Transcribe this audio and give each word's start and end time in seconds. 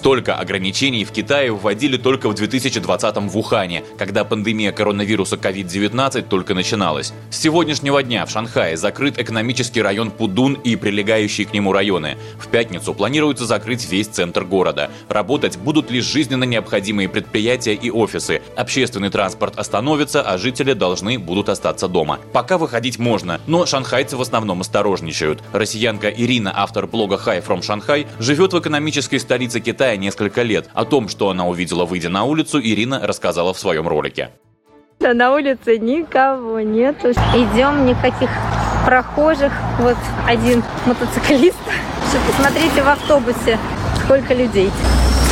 Столько 0.00 0.34
ограничений 0.34 1.04
в 1.04 1.12
Китае 1.12 1.52
вводили 1.52 1.98
только 1.98 2.30
в 2.30 2.34
2020-м 2.34 3.28
в 3.28 3.36
Ухане, 3.36 3.84
когда 3.98 4.24
пандемия 4.24 4.72
коронавируса 4.72 5.36
COVID-19 5.36 6.22
только 6.22 6.54
начиналась. 6.54 7.12
С 7.28 7.36
сегодняшнего 7.36 8.02
дня 8.02 8.24
в 8.24 8.30
Шанхае 8.30 8.78
закрыт 8.78 9.18
экономический 9.18 9.82
район 9.82 10.10
Пудун 10.10 10.54
и 10.54 10.74
прилегающие 10.76 11.46
к 11.46 11.52
нему 11.52 11.74
районы. 11.74 12.16
В 12.38 12.48
пятницу 12.48 12.94
планируется 12.94 13.44
закрыть 13.44 13.92
весь 13.92 14.06
центр 14.06 14.42
города. 14.44 14.90
Работать 15.10 15.58
будут 15.58 15.90
лишь 15.90 16.06
жизненно 16.06 16.44
необходимые 16.44 17.10
предприятия 17.10 17.74
и 17.74 17.90
офисы. 17.90 18.40
Общественный 18.56 19.10
транспорт 19.10 19.58
остановится, 19.58 20.22
а 20.22 20.38
жители 20.38 20.72
должны 20.72 21.18
будут 21.18 21.50
остаться 21.50 21.88
дома. 21.88 22.20
Пока 22.32 22.56
выходить 22.56 22.98
можно, 22.98 23.38
но 23.46 23.66
шанхайцы 23.66 24.16
в 24.16 24.22
основном 24.22 24.62
осторожничают. 24.62 25.42
Россиянка 25.52 26.08
Ирина, 26.08 26.54
автор 26.56 26.86
блога 26.86 27.20
Hi 27.22 27.46
from 27.46 27.60
Shanghai, 27.60 28.06
живет 28.18 28.54
в 28.54 28.58
экономической 28.58 29.18
столице 29.18 29.60
Китая 29.60 29.89
Китая 29.90 29.96
несколько 29.96 30.42
лет. 30.42 30.68
О 30.72 30.84
том, 30.84 31.08
что 31.08 31.30
она 31.30 31.46
увидела, 31.46 31.84
выйдя 31.84 32.08
на 32.08 32.22
улицу, 32.22 32.60
Ирина 32.60 33.00
рассказала 33.04 33.52
в 33.52 33.58
своем 33.58 33.88
ролике. 33.88 34.30
Да, 35.00 35.14
на 35.14 35.32
улице 35.32 35.78
никого 35.78 36.60
нету. 36.60 37.10
Идем, 37.10 37.86
никаких 37.86 38.30
прохожих. 38.86 39.52
Вот 39.78 39.96
один 40.26 40.62
мотоциклист. 40.86 41.56
Посмотрите 42.28 42.82
в 42.82 42.88
автобусе, 42.88 43.58
сколько 44.04 44.32
людей. 44.32 44.70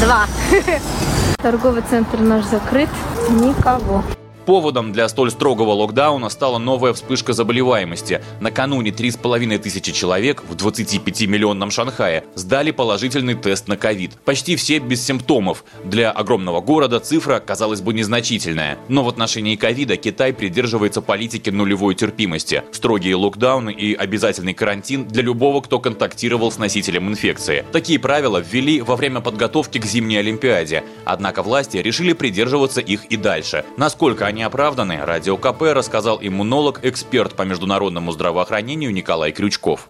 Два. 0.00 0.26
Торговый 1.42 1.82
центр 1.90 2.20
наш 2.20 2.44
закрыт. 2.44 2.90
Никого. 3.30 4.04
Поводом 4.46 4.92
для 4.92 5.08
столь 5.08 5.30
строгого 5.30 5.70
локдауна 5.72 6.28
стала 6.28 6.58
новая 6.58 6.92
вспышка 6.92 7.32
заболеваемости. 7.32 8.20
Накануне 8.40 8.90
3,5 8.90 9.58
тысячи 9.58 9.90
человек 9.90 10.42
в 10.46 10.54
25-миллионном 10.54 11.70
Шанхае 11.70 12.24
сдали 12.34 12.70
положительный 12.70 13.34
тест 13.34 13.68
на 13.68 13.78
ковид. 13.78 14.12
Почти 14.24 14.56
все 14.56 14.80
без 14.80 15.04
симптомов. 15.04 15.64
Для 15.84 16.10
огромного 16.10 16.60
города 16.60 17.00
цифра, 17.00 17.40
казалось 17.40 17.80
бы, 17.80 17.94
незначительная. 17.94 18.78
Но 18.88 19.02
в 19.02 19.08
отношении 19.08 19.56
ковида 19.56 19.96
Китай 19.96 20.34
придерживается 20.34 21.00
политики 21.00 21.48
нулевой 21.48 21.94
терпимости. 21.94 22.62
Строгие 22.72 23.16
локдауны 23.16 23.72
и 23.72 23.94
обязательный 23.94 24.52
карантин 24.52 25.08
для 25.08 25.22
любого, 25.22 25.62
кто 25.62 25.78
контактировал 25.78 26.52
с 26.52 26.58
носителем 26.58 27.08
инфекции. 27.08 27.64
Такие 27.72 27.98
правила 27.98 28.44
ввели 28.46 28.82
во 28.82 28.96
время 28.96 29.20
подготовки 29.20 29.78
к 29.78 29.86
зимней 29.86 30.20
Олимпиаде. 30.20 30.84
Однако 31.06 31.42
власти 31.42 31.78
решили 31.78 32.12
придерживаться 32.12 32.82
их 32.82 33.06
и 33.06 33.16
дальше. 33.16 33.64
Насколько 33.78 34.26
они 34.26 34.33
они 34.34 34.42
оправданы, 34.42 34.98
Радио 35.04 35.36
КП 35.36 35.62
рассказал 35.74 36.18
иммунолог, 36.20 36.84
эксперт 36.84 37.36
по 37.36 37.42
международному 37.42 38.10
здравоохранению 38.10 38.92
Николай 38.92 39.30
Крючков. 39.30 39.88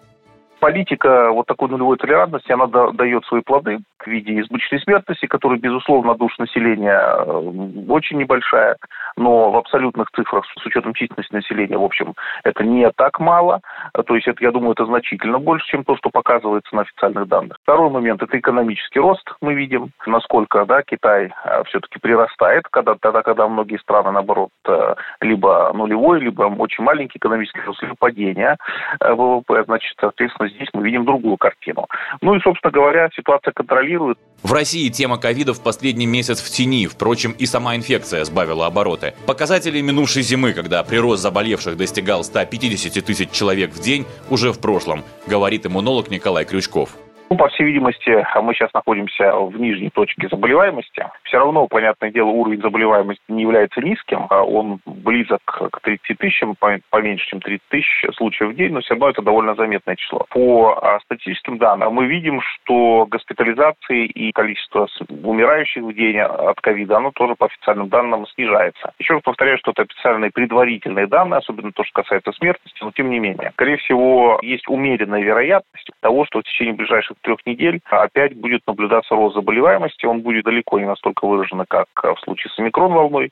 Политика 0.59 1.31
вот 1.31 1.47
такой 1.47 1.69
нулевой 1.69 1.97
толерантности, 1.97 2.51
она 2.51 2.67
дает 2.67 3.25
свои 3.25 3.41
плоды 3.41 3.79
в 3.99 4.07
виде 4.07 4.39
избыточной 4.39 4.79
смертности, 4.81 5.25
которая, 5.25 5.59
безусловно, 5.59 6.11
на 6.11 6.17
душу 6.17 6.35
населения 6.39 6.99
э, 6.99 7.85
очень 7.87 8.17
небольшая, 8.17 8.77
но 9.17 9.51
в 9.51 9.57
абсолютных 9.57 10.09
цифрах 10.11 10.45
с 10.45 10.65
учетом 10.65 10.93
численности 10.93 11.33
населения, 11.33 11.77
в 11.77 11.83
общем, 11.83 12.13
это 12.43 12.63
не 12.63 12.89
так 12.91 13.19
мало. 13.19 13.61
То 14.05 14.15
есть, 14.15 14.27
это, 14.27 14.43
я 14.43 14.51
думаю, 14.51 14.73
это 14.73 14.85
значительно 14.85 15.39
больше, 15.39 15.67
чем 15.67 15.83
то, 15.83 15.95
что 15.97 16.09
показывается 16.09 16.75
на 16.75 16.81
официальных 16.81 17.27
данных. 17.27 17.57
Второй 17.63 17.89
момент– 17.89 18.21
это 18.23 18.37
экономический 18.37 18.99
рост. 18.99 19.27
Мы 19.41 19.53
видим, 19.53 19.91
насколько 20.05 20.65
да, 20.65 20.81
Китай 20.83 21.31
э, 21.45 21.63
все-таки 21.65 21.99
прирастает, 21.99 22.63
когда, 22.69 22.95
тогда, 22.95 23.21
когда 23.21 23.47
многие 23.47 23.77
страны, 23.77 24.11
наоборот, 24.11 24.49
э, 24.67 24.95
либо 25.21 25.71
нулевой, 25.73 26.19
либо 26.19 26.43
очень 26.43 26.83
маленький 26.83 27.17
экономический 27.17 27.61
рост, 27.61 27.81
либо 27.81 27.95
падение 27.97 28.57
ВВП. 28.99 29.63
Значит, 29.65 29.95
соответственно, 29.99 30.49
здесь 30.49 30.69
мы 30.73 30.83
видим 30.83 31.05
другую 31.05 31.37
картину. 31.37 31.87
Ну 32.21 32.35
и, 32.35 32.41
собственно 32.41 32.71
говоря, 32.71 33.09
ситуация 33.15 33.51
контролирует. 33.95 34.17
В 34.43 34.53
России 34.53 34.89
тема 34.89 35.17
ковида 35.17 35.53
в 35.53 35.61
последний 35.61 36.05
месяц 36.05 36.39
в 36.39 36.49
тени. 36.51 36.85
Впрочем, 36.87 37.31
и 37.31 37.45
сама 37.47 37.75
инфекция 37.75 38.23
сбавила 38.25 38.67
обороты. 38.67 39.15
Показатели 39.25 39.81
минувшей 39.81 40.21
зимы, 40.21 40.53
когда 40.53 40.83
прирост 40.83 41.23
заболевших 41.23 41.77
достигал 41.77 42.23
150 42.23 43.03
тысяч 43.03 43.31
человек 43.31 43.73
в 43.73 43.81
день, 43.81 44.05
уже 44.29 44.51
в 44.51 44.59
прошлом, 44.59 45.03
говорит 45.25 45.65
иммунолог 45.65 46.11
Николай 46.11 46.45
Крючков. 46.45 46.89
Ну, 47.29 47.37
по 47.37 47.47
всей 47.49 47.63
видимости, 47.63 48.25
мы 48.41 48.53
сейчас 48.53 48.71
находимся 48.73 49.35
в 49.35 49.59
нижней 49.59 49.89
точке 49.89 50.27
заболеваемости. 50.27 51.05
Все 51.23 51.39
равно, 51.39 51.67
понятное 51.67 52.11
дело, 52.11 52.27
уровень 52.27 52.61
заболеваемости 52.61 53.23
не 53.29 53.41
является 53.41 53.81
низким. 53.81 54.27
А 54.29 54.43
он 54.43 54.79
близок 54.85 55.41
к 55.43 55.79
30 55.81 56.17
тысячам, 56.19 56.55
поменьше, 56.89 57.27
чем 57.27 57.41
30 57.41 57.67
тысяч 57.69 58.05
случаев 58.15 58.51
в 58.51 58.55
день, 58.55 58.73
но 58.73 58.81
все 58.81 58.93
равно 58.93 59.09
это 59.09 59.23
довольно 59.23 59.55
заметное 59.55 59.95
число. 59.95 60.25
По 60.29 60.77
а, 60.81 60.99
статистическим 61.01 61.57
данным 61.57 61.93
мы 61.93 62.05
видим, 62.05 62.41
что 62.41 63.07
госпитализации 63.09 64.05
и 64.05 64.31
количество 64.31 64.87
умирающих 65.23 65.83
в 65.83 65.93
день 65.93 66.19
от 66.19 66.61
ковида, 66.61 66.97
оно 66.97 67.11
тоже 67.11 67.35
по 67.35 67.47
официальным 67.47 67.89
данным 67.89 68.27
снижается. 68.27 68.93
Еще 68.99 69.13
раз 69.13 69.23
повторяю, 69.23 69.57
что 69.57 69.71
это 69.71 69.81
официальные 69.81 70.31
предварительные 70.31 71.07
данные, 71.07 71.39
особенно 71.39 71.71
то, 71.71 71.83
что 71.83 72.03
касается 72.03 72.31
смертности, 72.33 72.83
но 72.83 72.91
тем 72.91 73.09
не 73.09 73.19
менее. 73.19 73.51
Скорее 73.53 73.77
всего, 73.77 74.39
есть 74.43 74.67
умеренная 74.67 75.21
вероятность 75.21 75.89
того, 76.01 76.25
что 76.25 76.39
в 76.39 76.43
течение 76.43 76.75
ближайших 77.15 77.21
трех 77.21 77.45
недель 77.45 77.81
опять 77.89 78.35
будет 78.35 78.61
наблюдаться 78.67 79.15
рост 79.15 79.35
заболеваемости. 79.35 80.05
Он 80.05 80.21
будет 80.21 80.45
далеко 80.45 80.79
не 80.79 80.85
настолько 80.85 81.27
выражен, 81.27 81.63
как 81.67 81.87
в 82.03 82.19
случае 82.23 82.51
с 82.51 82.59
омикрон-волной, 82.59 83.31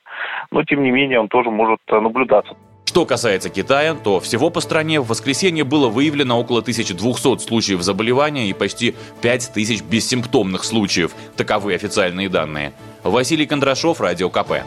но 0.50 0.64
тем 0.64 0.82
не 0.82 0.90
менее 0.90 1.20
он 1.20 1.28
тоже 1.28 1.50
может 1.50 1.80
наблюдаться. 1.88 2.54
Что 2.86 3.06
касается 3.06 3.50
Китая, 3.50 3.94
то 3.94 4.20
всего 4.20 4.50
по 4.50 4.60
стране 4.60 5.00
в 5.00 5.08
воскресенье 5.08 5.64
было 5.64 5.88
выявлено 5.88 6.38
около 6.38 6.60
1200 6.60 7.38
случаев 7.38 7.82
заболевания 7.82 8.48
и 8.48 8.52
почти 8.52 8.94
5000 9.20 9.82
бессимптомных 9.82 10.62
случаев. 10.64 11.12
Таковы 11.36 11.74
официальные 11.74 12.28
данные. 12.28 12.72
Василий 13.02 13.46
Кондрашов, 13.46 14.00
Радио 14.00 14.30
КП. 14.30 14.62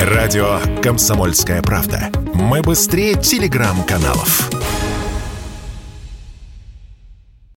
Радио 0.00 0.58
«Комсомольская 0.82 1.62
правда». 1.62 2.10
Мы 2.34 2.62
быстрее 2.62 3.14
телеграм-каналов. 3.14 4.50